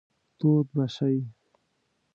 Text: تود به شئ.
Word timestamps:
تود 0.39 0.67
به 0.75 0.85
شئ. 0.95 1.17